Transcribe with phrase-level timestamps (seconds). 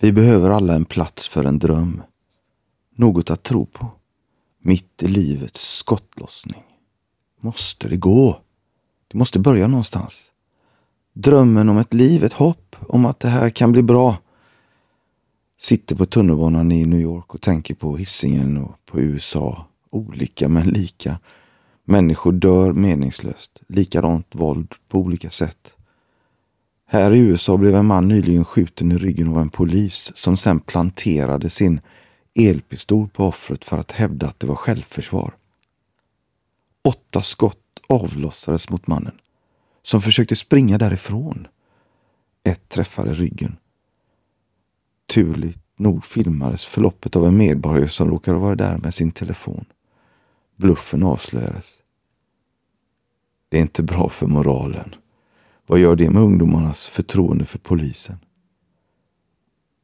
[0.00, 2.02] Vi behöver alla en plats för en dröm.
[2.96, 3.90] Något att tro på.
[4.62, 6.62] Mitt i livets skottlossning.
[7.40, 8.40] Måste det gå?
[9.08, 10.30] Det måste börja någonstans.
[11.12, 14.16] Drömmen om ett liv, ett hopp om att det här kan bli bra.
[15.60, 19.66] Sitter på tunnelbanan i New York och tänker på hissingen och på USA.
[19.90, 21.18] Olika men lika.
[21.84, 23.50] Människor dör meningslöst.
[23.68, 25.76] Likadant våld på olika sätt.
[26.88, 30.60] Här i USA blev en man nyligen skjuten i ryggen av en polis som sen
[30.60, 31.80] planterade sin
[32.34, 35.34] elpistol på offret för att hävda att det var självförsvar.
[36.82, 39.18] Åtta skott avlossades mot mannen
[39.82, 41.46] som försökte springa därifrån.
[42.44, 43.56] Ett träffade ryggen.
[45.06, 49.64] Turligt nog filmades förloppet av en medborgare som råkade vara där med sin telefon.
[50.56, 51.78] Bluffen avslöjades.
[53.48, 54.94] Det är inte bra för moralen.
[55.66, 58.18] Vad gör det med ungdomarnas förtroende för polisen?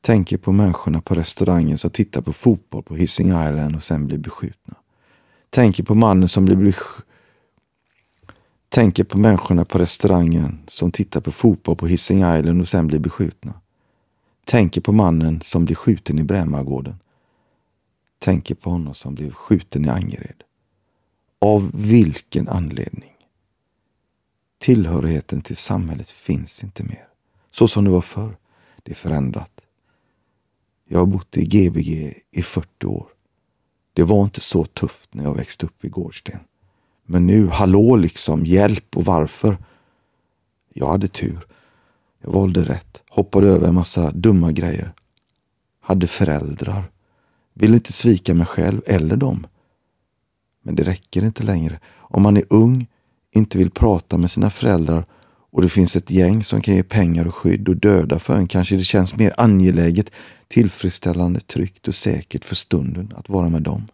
[0.00, 4.18] Tänker på människorna på restaurangen som tittar på fotboll på Hising Island och sen blir
[4.18, 4.74] beskjutna.
[5.50, 6.74] Tänker på mannen som blir
[8.68, 12.98] Tänker på människorna på restaurangen som tittar på fotboll på Hising Island och sen blir
[12.98, 13.54] beskjutna.
[14.44, 16.94] Tänker på mannen som blir skjuten i Brämagården.
[18.18, 20.42] Tänker på honom som blev skjuten i Angered.
[21.38, 23.15] Av vilken anledning?
[24.66, 27.08] Tillhörigheten till samhället finns inte mer.
[27.50, 28.36] Så som det var förr.
[28.82, 29.60] Det är förändrat.
[30.88, 31.88] Jag har bott i Gbg
[32.30, 33.06] i 40 år.
[33.92, 36.38] Det var inte så tufft när jag växte upp i Gårdsten.
[37.04, 39.58] Men nu, hallå liksom, hjälp och varför?
[40.74, 41.46] Jag hade tur.
[42.22, 43.02] Jag valde rätt.
[43.08, 44.92] Hoppade över en massa dumma grejer.
[45.80, 46.90] Hade föräldrar.
[47.54, 49.46] Ville inte svika mig själv eller dem.
[50.62, 51.80] Men det räcker inte längre.
[51.96, 52.86] Om man är ung,
[53.36, 55.04] inte vill prata med sina föräldrar
[55.50, 58.48] och det finns ett gäng som kan ge pengar och skydd och döda för en
[58.48, 60.10] kanske det känns mer angeläget,
[60.48, 63.86] tillfredsställande, tryggt och säkert för stunden att vara med dem.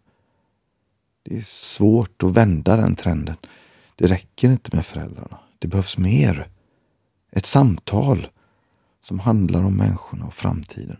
[1.25, 3.37] Det är svårt att vända den trenden.
[3.97, 5.39] Det räcker inte med föräldrarna.
[5.59, 6.49] Det behövs mer.
[7.33, 8.27] Ett samtal
[9.05, 10.99] som handlar om människorna och framtiden.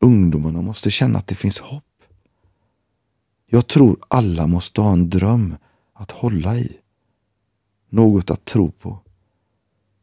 [0.00, 1.84] Ungdomarna måste känna att det finns hopp.
[3.46, 5.56] Jag tror alla måste ha en dröm
[5.92, 6.76] att hålla i.
[7.92, 8.98] Något att tro på.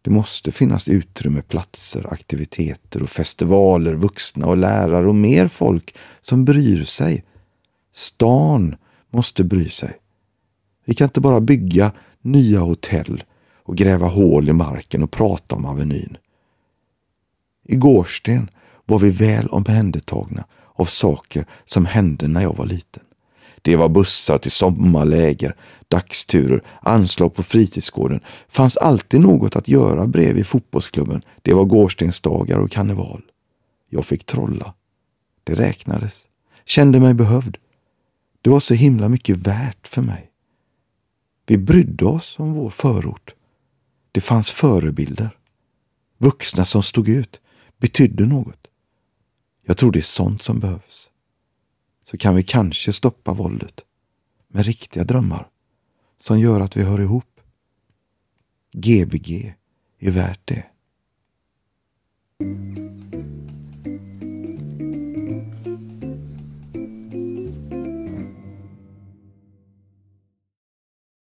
[0.01, 6.45] Det måste finnas utrymme, platser, aktiviteter och festivaler, vuxna och lärare och mer folk som
[6.45, 7.23] bryr sig.
[7.93, 8.75] Stan
[9.09, 9.97] måste bry sig.
[10.85, 11.91] Vi kan inte bara bygga
[12.21, 13.23] nya hotell
[13.63, 16.17] och gräva hål i marken och prata om Avenyn.
[17.63, 18.49] I Gårdsten
[18.85, 23.03] var vi väl omhändertagna av saker som hände när jag var liten.
[23.61, 25.55] Det var bussar till sommarläger,
[25.87, 28.19] dagsturer, anslag på fritidsgården.
[28.49, 31.21] fanns alltid något att göra bredvid fotbollsklubben.
[31.41, 33.21] Det var gårdstensdagar och karneval.
[33.89, 34.73] Jag fick trolla.
[35.43, 36.27] Det räknades.
[36.65, 37.57] Kände mig behövd.
[38.41, 40.31] Det var så himla mycket värt för mig.
[41.45, 43.33] Vi brydde oss om vår förort.
[44.11, 45.29] Det fanns förebilder.
[46.17, 47.39] Vuxna som stod ut,
[47.77, 48.67] betydde något.
[49.65, 51.08] Jag tror det är sånt som behövs.
[52.09, 53.85] Så kan vi kanske stoppa våldet
[54.47, 55.47] med riktiga drömmar
[56.17, 57.41] som gör att vi hör ihop.
[58.73, 59.55] Gbg
[59.99, 60.63] är värt det.